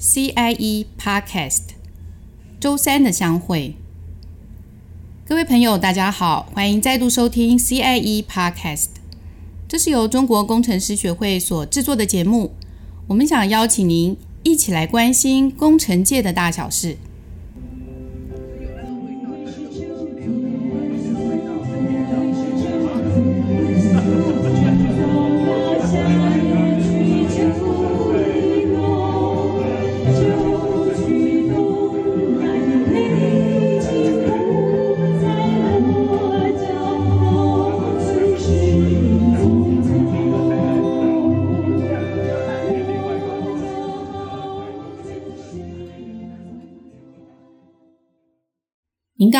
[0.00, 1.70] CIE Podcast，
[2.60, 3.74] 周三的相会。
[5.26, 8.90] 各位朋友，大家好，欢迎再度收听 CIE Podcast。
[9.66, 12.52] 这是由中国工程师学会所制作的节目。
[13.08, 16.96] 我们想邀请您一起来关心工程界的大小事。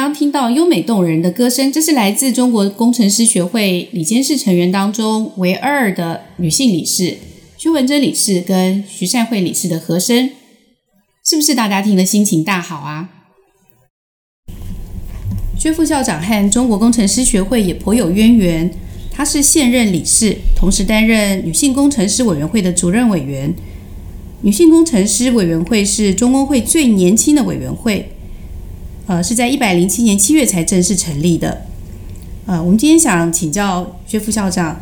[0.00, 7.18] 刚听到优美动人的歌声，这是来自中国工程师学会理监事成员当中唯二的女性理事
[7.56, 10.30] 薛文珍理事跟徐善慧理事的和声，
[11.24, 13.08] 是不是大家听了心情大好啊？
[15.58, 18.70] 薛副校长和中国工程师学会也颇有渊源，
[19.10, 23.52] 她是现任理事，同时担任女性工程师委员会的主任委员。
[24.42, 28.08] 女性工程师委员会是中工会最年轻的委员会。
[29.08, 31.62] 呃，是在一百零七年七月才正式成立的。
[32.44, 34.78] 呃，我们今天想请教薛副校长，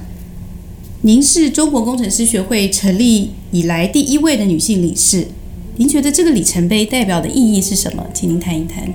[1.02, 5.28] 您是中国工程师学会成立以来第一位的女性理事，
[5.76, 8.04] 您觉得这个里程碑代表的意义是什么？
[8.12, 8.92] 请您谈一谈。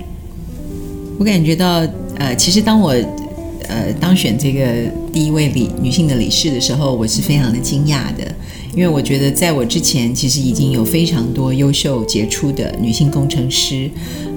[1.18, 1.82] 我感觉到，
[2.18, 2.94] 呃，其实当我
[3.68, 4.64] 呃当选这个
[5.12, 8.24] 第一位理女性的理事的时候，我是非常的惊讶的，
[8.74, 13.90] 因为我觉得在我之前，其实已经有非常多优秀杰出的女性工程师。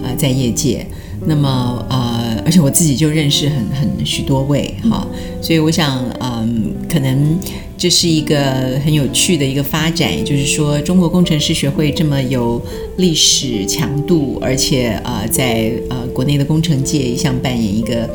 [0.04, 0.86] 呃，在业界，
[1.26, 5.08] 那么呃，而且我自己就认识很很许多位哈，
[5.42, 7.40] 所以我想，嗯，可能
[7.76, 12.62] 这是一个很有趣的一个发展，就是说，中国工程师学会这么有
[12.98, 18.08] 历史强度，而且呃，在呃国内的工程界一向扮演一个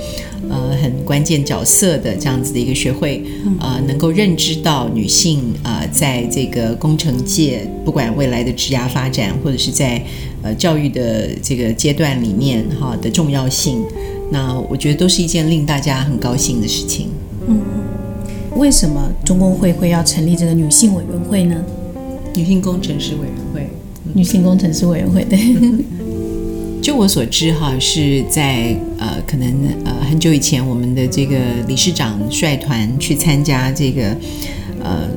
[0.50, 3.24] 呃很关键角色的这样子的一个学会，
[3.60, 10.02] 呃，能够认知到女性呃在这个工程界，不管未来的职涯发展，或者是在
[10.42, 13.82] 呃，教育的这个阶段里面，哈的重要性，
[14.30, 17.08] 那我觉得都是一件令大家很高兴的事情。
[17.46, 17.60] 嗯，
[18.56, 21.62] 为什么中工会会要成立这个女性委员会呢？
[22.34, 23.68] 女性工程师委员会，
[24.14, 25.38] 女性工程师委员会，对。
[26.90, 29.48] 就我所知，哈是在呃，可能
[29.84, 31.36] 呃很久以前，我们的这个
[31.68, 34.08] 理事长率团去参加这个
[34.82, 35.08] 呃。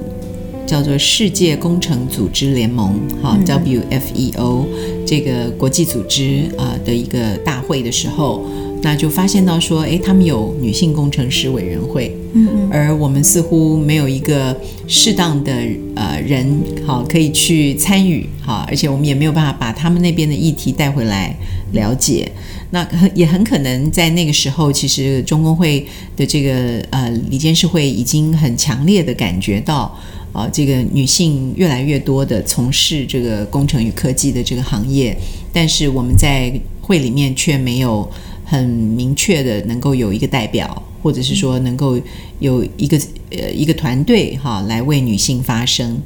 [0.65, 4.65] 叫做世界工程组织联盟，哈，WFEO
[5.05, 8.45] 这个国际组织啊的一个大会的时候，
[8.83, 14.55] 那就发现到说，哎，他们有女性工程师委员会，嗯嗯，而我们似乎没有一个
[14.87, 15.51] 适当的
[15.95, 16.45] 呃人，
[16.85, 21.35] 好可以去参与，好，而且我们也没有办法把他们那边的议题带回来
[21.71, 22.29] 了解，
[22.71, 25.85] 那很也很可能在那个时候，其实中工会
[26.17, 29.97] 的这个呃理监事会已经很强烈的感觉到。
[30.33, 35.15] 啊，这个女性越来越多的从事这个工程与科技的这个行业，
[35.53, 36.51] 但是我们在
[36.81, 38.09] 会里面却没有
[38.53, 41.99] 很明确的能够有一个代表，或者是说能够
[42.37, 42.95] 有一个
[43.31, 45.99] 呃一个团队哈来为女性发声。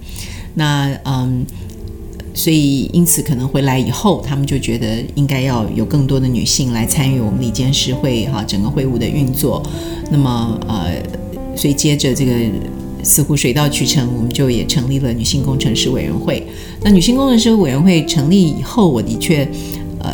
[0.53, 1.45] 那嗯，
[2.33, 9.61] 所以因此可能回来以后，他们就觉得应该要有更多的女性来参与我们理监事会哈整个会务的运作。
[10.09, 10.93] 那么呃，
[11.53, 12.31] 所以接着这个。
[13.03, 16.45] 似乎水到渠成，我们就也成立了女性工程师委员会。
[16.81, 19.47] 那女性工程师委员会成立以后，我的确，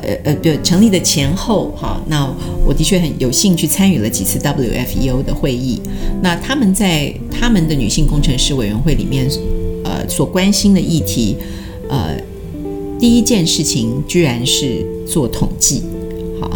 [0.01, 2.27] 呃呃，对，成立的前后，哈，那
[2.65, 5.81] 我的确很有兴趣参与了几次 WFEO 的会议。
[6.21, 9.27] 那他们在他们的女性工程师委员会里面，
[9.83, 11.35] 呃，所关心的议题，
[11.89, 12.15] 呃，
[12.99, 15.83] 第一件事情居然是做统计，
[16.39, 16.49] 好。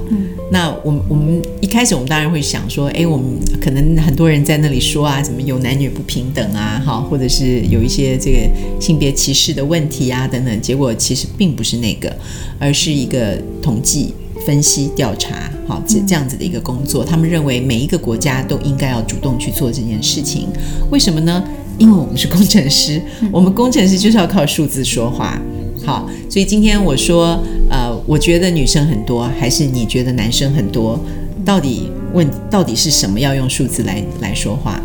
[0.50, 3.26] 那我们我们一开始我们当然会想说，哎，我们
[3.62, 8.40] 可能很多人在那里说啊，什么有男女不平等啊，哈，或者是有一些这个
[8.80, 10.62] 性别歧视的问题啊等等。
[10.62, 12.16] 结果其实并不是那个，
[12.60, 14.14] 而是一个统计
[14.46, 17.04] 分析调查，好，这这样子的一个工作。
[17.04, 20.48] 他们认为每一个国家都应该要主动去做这件事情。
[20.90, 21.44] 为什么呢？
[21.78, 23.02] 因为我们是工程师，
[23.32, 25.40] 我们工程师就是要靠数字说话。
[25.86, 27.40] 好，所以今天我说，
[27.70, 31.00] 呃，我觉得女生很多，还是你觉得男生很多？
[31.46, 34.82] 到底问到底是什么要用数字来来说话？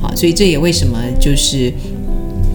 [0.00, 1.72] 好，所以这也为什么就是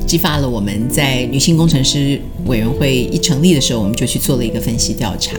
[0.08, 5.38] 激发了我们在女性工程师委员会一成立的时候，我们就去做了一个分析调查。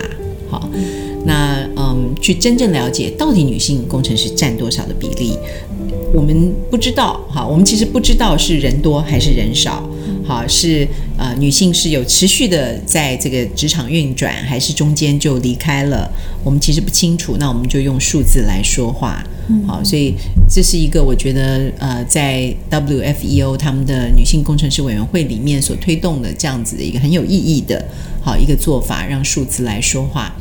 [0.48, 0.68] 好，
[1.24, 5.36] 那嗯，去真正了解到底女性工程师占多少的比例，
[6.14, 7.20] 我们不知道。
[7.28, 9.82] 好，我们其实不知道是人多还是人少。
[10.24, 16.10] 好，是呃女性是有持续的在这个职场运转，还是中间就离开了，
[16.44, 17.36] 我们其实不清楚。
[17.38, 19.24] 那我们就用数字来说话。
[19.64, 20.12] 好，所以
[20.48, 27.84] 这是一个我觉得呃，在 WFEO 他们的女性工程师委员会里面所推动的这样子的一个很有意义的
[28.20, 30.34] 好一个做法，让数字来说话。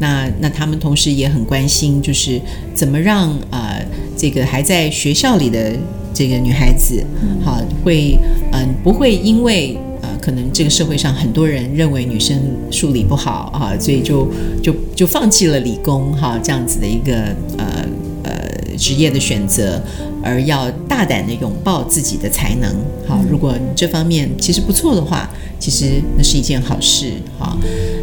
[0.00, 2.40] 那那他们同时也很关心，就是
[2.74, 3.80] 怎么让呃
[4.16, 5.72] 这个还在学校里的
[6.12, 7.04] 这个女孩子，
[7.44, 8.18] 好会
[8.52, 9.87] 嗯、呃、不会因为呃
[10.20, 14.28] 可能这个社会上很多人认为女生数理不好啊，所以就
[14.62, 17.14] 就就放弃了理工哈这样子的一个
[17.56, 17.84] 呃
[18.24, 18.48] 呃。
[18.78, 19.82] 职业的选择，
[20.22, 22.72] 而要大胆的拥抱自己的才能。
[23.08, 25.28] 好，如果你这方面其实不错的话，
[25.58, 27.10] 其实那是一件好事。
[27.36, 27.58] 好，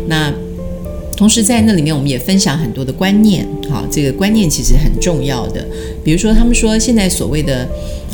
[0.09, 0.33] 那
[1.15, 3.47] 同时在那里面，我们也分享很多的观念。
[3.69, 5.65] 好，这个观念其实很重要的。
[6.03, 7.65] 比如说，他们说现在所谓的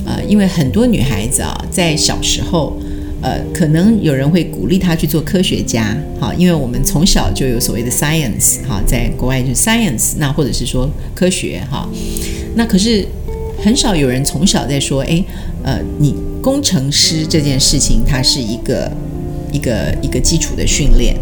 [0.06, 2.78] 呃，因为很多女孩子啊，在小时候。
[3.22, 11.88] 呃，可能有人会鼓励他去做科学家，好，因为我们从小就有所谓的 science，哈，在国外就是 science，那或者是说科学，哈，
[12.56, 13.06] 那可是
[13.64, 15.24] 很少有人从小在说，诶，
[15.64, 18.92] 呃，你工程师这件事情，它是一个
[19.52, 21.16] 一个一个基础的训练，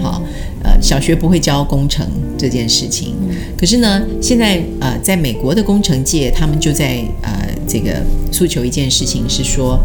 [0.00, 0.22] 好，
[0.64, 2.06] 呃，小学不会教工程
[2.38, 3.14] 这件事情，
[3.58, 8.02] 可是呢，现在呃，在美国的工程界，他们就在呃这个
[8.32, 9.78] 诉求一件事情是说。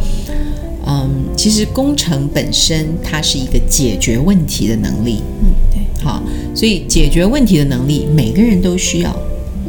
[0.89, 5.21] 嗯，其实工程本身它是一个解决问题的能力。
[5.41, 6.23] 嗯，对，好，
[6.55, 9.11] 所以解决问题的能力每个人都需要，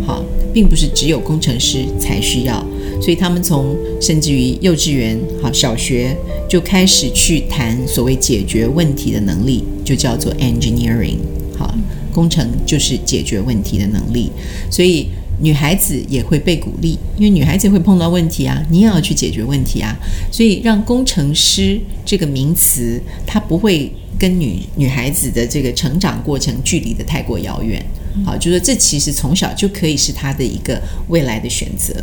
[0.07, 0.25] 好，
[0.55, 2.65] 并不是只有工程师才需要。
[3.03, 6.17] 所以他们从甚至于幼稚园、好小学
[6.49, 11.19] 就开始去谈所谓解决问题的能力，就叫做 engineering。
[11.59, 11.75] 好，
[12.13, 14.31] 工程就是解决问题的能力，
[14.71, 15.09] 所以。
[15.41, 19.95] 女孩子也会被鼓励，因为女孩子会碰到问题啊，你也要去解决问题啊，
[20.33, 27.85] 所以让工程师这个名词，它不会跟女女孩子的这个成长过程距离的太过遥远。
[28.25, 31.95] 好，就说这其实从小就可以是她的一个未来的选择。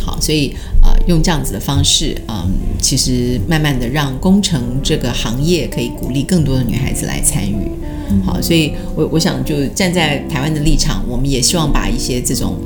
[0.00, 2.48] 好，所以呃，用这样子的方式，嗯，
[2.80, 7.68] 其实慢慢的让工程这个行业可以鼓励更多的女孩子来参与。
[8.24, 12.56] 好，所以我我想就站在台湾的立场，我们也希望把一些这种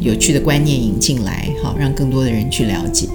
[0.00, 3.08] 有趣的观念引进来，好，让更多的人去了解。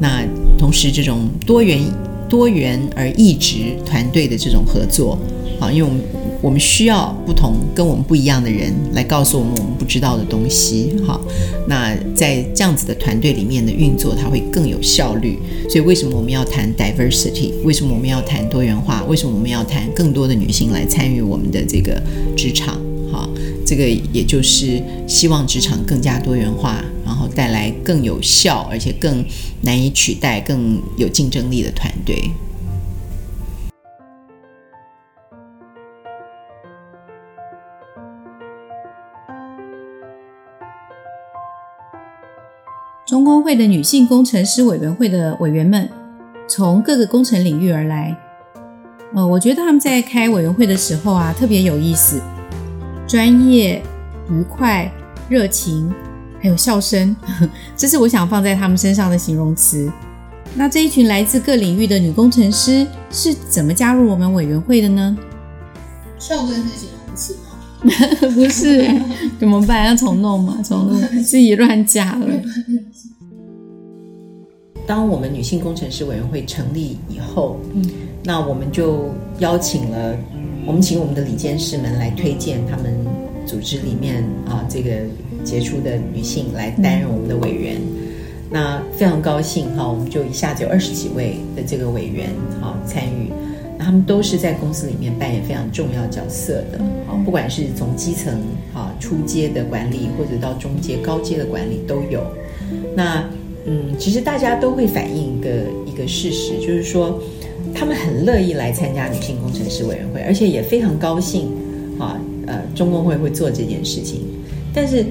[0.00, 0.24] 那
[0.58, 1.80] 同时，这种多元、
[2.28, 5.18] 多元而一直团队的这种合作，
[5.60, 6.00] 好，因为我们。
[6.42, 10.92] 我们需要不同跟我们不一样的人来告诉我们我们不知道的东西。
[11.06, 11.20] 好，
[11.68, 15.38] 那在这样子的团队里面的运作，它会更有效率。
[15.70, 17.52] 所以，为什么我们要谈 diversity？
[17.64, 19.04] 为什么我们要谈多元化？
[19.04, 22.02] 为什么我们要谈更多的女性来参与我们的这个
[22.36, 22.76] 职场？
[23.12, 23.30] 好，
[23.64, 29.24] 这个也就是希望职场更加多元化，然后带来更有效而且更
[29.60, 32.20] 难以取代、更有竞争力的团队。
[43.12, 45.86] 中工会的女性工程师委员会的委员们，
[46.48, 48.16] 从各个工程领域而来。
[49.14, 52.18] 呃，我觉得他们在开委员会的时候啊，特别有意思，
[53.06, 53.82] 专业、
[54.30, 54.90] 愉快、
[55.28, 55.92] 热情，
[56.40, 57.14] 还有笑声，
[57.76, 59.92] 这是我想放在他们身上的形容词。
[60.54, 65.14] 那这一群来自各领域的女工程师是怎么加入我们委员会的呢？
[66.18, 67.51] 笑声是形容词吗？
[68.34, 68.86] 不是，
[69.40, 69.86] 怎么办？
[69.86, 70.58] 要重弄吗？
[70.64, 72.26] 重弄， 自己乱加了。
[74.86, 77.84] 当我们女性工程师委员会成立以后，嗯，
[78.24, 80.16] 那我们就邀请了，
[80.66, 82.92] 我们请我们的理监事们来推荐他们
[83.46, 84.90] 组织里面啊这个
[85.44, 87.76] 杰出的女性来担任我们的委员。
[87.76, 88.08] 嗯、
[88.50, 93.30] 那非常高兴哈，我们就一下子有二十几位的这个委员好参与。
[93.82, 98.40] 他们都是在公司里面扮演非常重要角色的，好，不管是从基层
[98.72, 102.22] 啊初阶的管理，或者到中阶、高阶的管理都有。
[102.94, 103.24] 那
[103.66, 105.50] 嗯，其实大家都会反映一个
[105.86, 107.20] 一个事实，就是说
[107.74, 111.48] 他们很乐意来参加女性工程师委员会，而且也非常高兴
[111.98, 114.22] 啊，呃，中工会会做这件事情。
[114.74, 115.04] 但是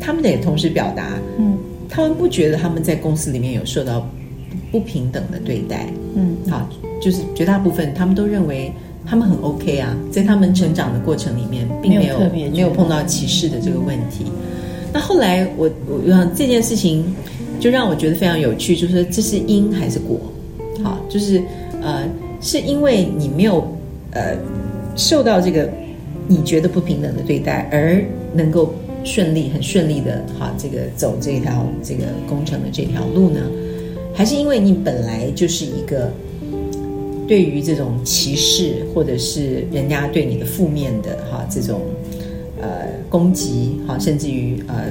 [0.00, 1.56] 他们也同时表达，嗯，
[1.88, 4.08] 他们不觉得他们在公司里面有受到
[4.72, 6.68] 不平等的对待，嗯，好。
[7.00, 8.70] 就是绝大部分，他们都认为
[9.06, 14.26] 他们很 OK 啊，在他们成长的过程里面，并没有没有，碰到歧视的这个问题。
[14.92, 17.04] 那后来我我让这件事情
[17.58, 20.20] 就让我觉得非常有趣，就是说这是因还是果？
[20.84, 21.42] 好，就是
[21.80, 22.06] 呃，
[22.40, 23.66] 是因为你没有
[24.12, 24.36] 呃
[24.94, 25.68] 受到这个
[26.28, 28.04] 你觉得不平等的对待，而
[28.34, 33.40] 能够顺利很顺利的哈这个走这条这个工程的这条路呢？
[34.12, 36.12] 还是因为你本来就是一个？
[37.30, 41.80] 对于这种歧视或者是人家对你的负面的哈这种
[42.60, 44.86] 呃攻击哈，甚至于呃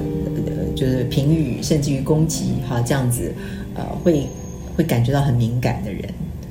[0.73, 3.33] 就是评语，甚至于攻击哈这样子
[3.75, 4.23] 呃会
[4.77, 6.03] 会感觉到很敏感的人，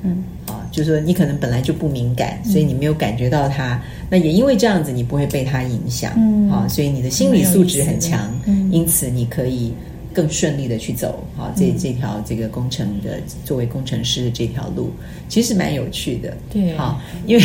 [0.03, 0.61] 嗯啊。
[0.71, 3.73] 就是说，你可能本来就不敏感，所以你没有感觉到它。
[3.77, 3.81] 嗯、
[4.11, 9.73] 那也因为这样子，你不会被它影响，嗯，啊，所以你的心理素质很强，嗯，因此你可以
[10.13, 14.91] 更顺利的去走，哈，这这条这个工程的作为工程师的这条路，
[15.27, 17.43] 其实蛮有趣的，对，哈，因为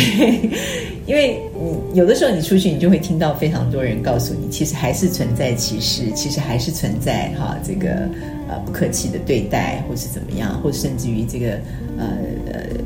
[1.05, 8.09] 因为你有的时候你出去，你就会听到非常多人告诉你，其实还是存在歧视，其实还是存在哈这个
[8.47, 11.59] 呃不客气的对待，或是怎么样，或甚至于这个
[11.97, 12.05] 呃。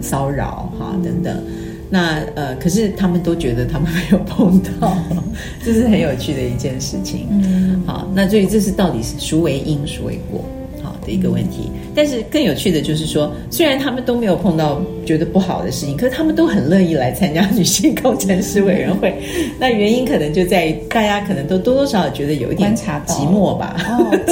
[0.01, 1.43] 骚扰哈等等，
[1.89, 4.95] 那呃，可是他们都觉得他们没有碰到，
[5.65, 7.27] 这是很有趣的一件事情。
[7.31, 10.58] 嗯，好，那所以这是到底是孰为因孰为果好
[11.09, 11.71] 的一个问题。
[11.95, 19.13] 但是更有趣的就是说，虽然他们都没有碰到觉得不好的事情，可是他们都很乐意来参加女性工程师委员会。
[19.59, 23.75] 那原因可能就在于大家可能都多多少少觉得有一点寂寞吧。
[23.89, 24.11] 哦，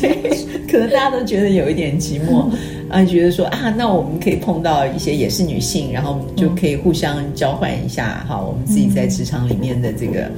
[0.00, 0.30] 对，
[0.66, 2.50] 可能大家都觉得有一点寂寞。
[2.90, 10.30] 啊，觉得说啊，那我们可以碰到一些也是女性，然后我们就可以互相交换一下哈，我们自己在职场里面的这个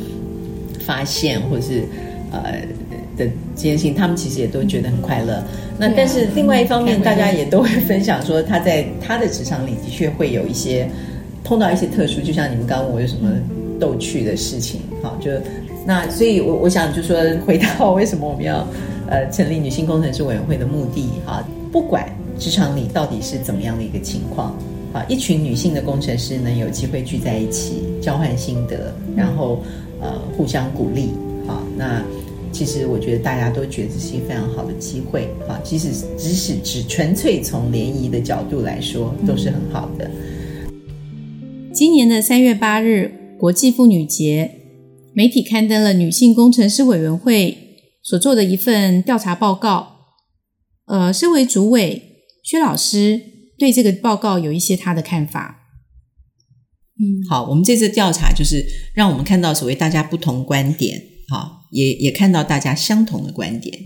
[0.80, 1.82] 发现，或是
[2.32, 2.54] 呃
[3.16, 5.42] 的艰辛，他们其实也都觉得很快乐。
[5.78, 10.88] 那但是另外一方面，大家也都会分享说，他在他的职场里的确会有一些
[11.44, 13.32] 碰到一些特殊，就像你们刚刚问我有什么
[13.80, 15.30] 逗趣的事情，好，就
[15.86, 18.66] 那所以我，我我想就说回到为什么我们要
[19.08, 21.42] 呃成立女性工程师委员会的目的哈，
[21.72, 22.06] 不管。
[22.38, 24.54] 职场里到底是怎么样的一个情况？
[24.92, 29.62] 啊，一群女性的工程师能有机会聚在一起，交换心得，然后
[30.02, 31.12] 呃互相鼓励。
[31.46, 32.02] 好，那
[32.52, 35.28] 其实我觉得大家都觉得这是一个非常好的机会。
[35.48, 40.10] 啊，即使即使只纯粹从联谊的角度来说，都是很好的。
[41.72, 44.50] 今年的三月八日国际妇女节，
[45.12, 47.58] 媒体刊登了女性工程师委员会
[48.02, 49.96] 所做的一份调查报告。
[50.86, 52.02] 呃，身为主委。
[52.42, 53.20] 薛老师
[53.58, 55.64] 对这个报告有一些他的看法。
[57.00, 63.78] 嗯，好，我们这次调查就是让我们看到所谓大家不同观点，好，也也看到大家相同的观点，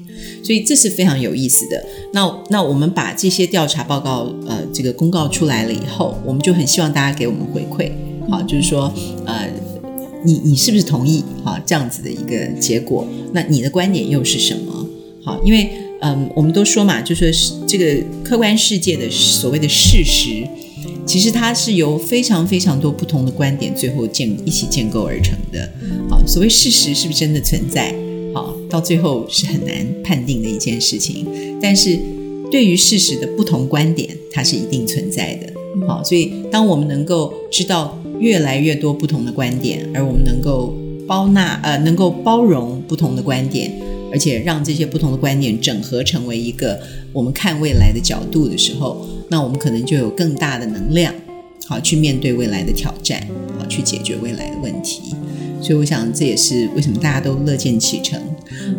[0.42, 1.84] 所以这是非常有意思的。
[2.12, 7.90] 那那我们把这些调查报告呃这个公告出来了以后，我们就很希望大家给我们回馈，
[8.30, 8.92] 好，就是说
[9.26, 9.48] 呃
[10.24, 13.06] 你你是不是同意好这样子的一个结果？
[13.32, 14.86] 那你的观点又是什么？
[15.24, 15.70] 好，因为。
[16.02, 20.48] 嗯，我们都说嘛，就说是这个客观世界的所谓的事实，
[21.10, 25.68] 其实它是由非常非常多不同的观点最后建一起建构而成的。
[26.08, 27.92] 好，所谓事实是不是真的存在？
[28.32, 29.74] 好，到最后是很难
[30.04, 31.26] 判定的一件事情。
[31.60, 31.98] 但是
[32.48, 35.52] 对于事实的不同观点，它是一定存在的。
[35.88, 40.72] 好，所以当我们能够知道越来越多不同的观点，而我们能够
[41.08, 43.72] 包纳呃，能够包容不同的观点。
[44.12, 46.80] 而且让这些不同的观点整合成为一个
[47.12, 51.14] 我们看未来的角度的时候，那我们可能就有更大的能量，
[51.66, 53.26] 好去面对未来的挑战，
[53.58, 55.14] 好去解决未来的问题。
[55.62, 58.20] 所以我想这也是为什么大家都乐见其成。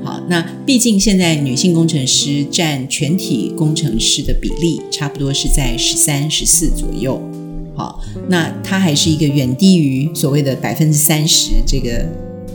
[0.03, 7.21] 好，那毕竟现在女性工程师占全体工程师的比例差不多是在十三、十四左右。
[7.75, 12.05] 好，那它还是一个远低于所谓的百分之三十这个。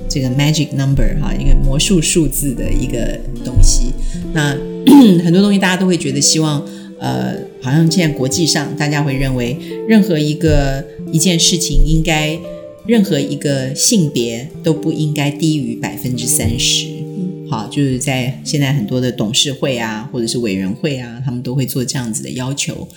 [0.08, 3.92] 这个 magic number 哈，一个魔术数字的一个东西。
[4.32, 4.56] 那
[5.22, 6.64] 很多东西大家都会觉得希望，
[6.98, 9.56] 呃，好像现在国际上大家会认为，
[9.88, 12.38] 任何一个一件事情应该，
[12.86, 16.86] 任何一个性别都不应该低于百分之三十。
[17.50, 22.88] 好，就是在现在很多的董事会啊，或者是委员会啊，他们都会做这样子的要求。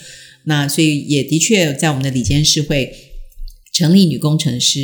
[0.46, 2.94] 那所以也的确在我们的理监事会。
[3.72, 4.80] 成立女工程师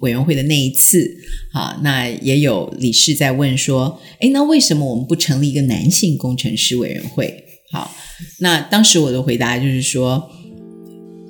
[0.00, 1.18] 委员会的那一次，
[1.52, 7.44] 好，那也有理事在问说，哎，那为什么我们不成立一个男性工程师委员会？
[7.72, 7.94] 好，
[8.38, 10.28] 那当时我的回答就是说，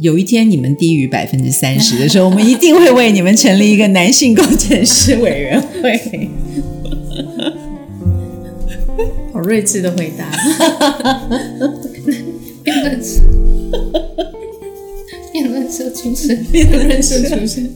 [0.00, 6.30] 有一天你们低于百分之三十的时候，我们一定会为你们成立一个男性工程师委员会。
[9.32, 10.30] 好睿智的回答。
[15.32, 17.70] 辩论社出身，辩论社出身。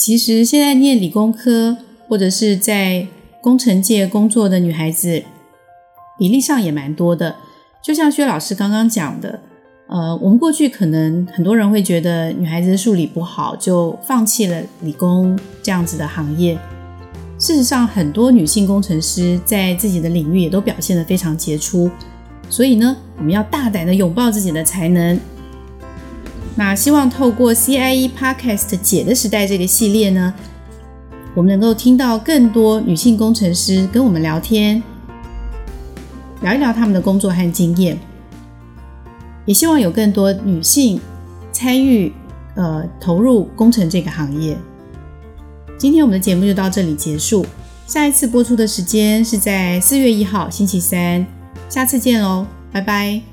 [0.00, 1.76] 其实现在念理工科
[2.08, 3.06] 或者是在
[3.42, 5.22] 工程界工作的女孩子，
[6.18, 7.36] 比例上也蛮多的。
[7.82, 9.38] 就像薛老师刚刚讲的，
[9.88, 16.58] 呃，我们过去可能很多人会觉得女孩子数理不好，就放弃了理工这样子的行业。
[17.38, 21.90] 事实上，很多女性工程师在自己的领域也都表现得非常杰出。
[22.48, 25.20] 所以呢，我们要大胆的拥抱自己的才能。
[26.60, 30.34] 那希望透过 CIE Podcast 姐的时代这个系列呢，
[31.34, 34.82] 我们能够听到更多女性工程师跟我们聊天，
[36.42, 37.98] 聊一聊他们的工作和经验。
[39.46, 41.00] 也希望有更多女性
[41.50, 42.12] 参与，
[42.56, 44.54] 呃，投入工程这个行业。
[45.78, 47.46] 今天我们的节目就到这里结束，
[47.86, 51.26] 下一次播出的时间是在四月一号星期三，
[51.70, 53.29] 下次见喽，拜拜。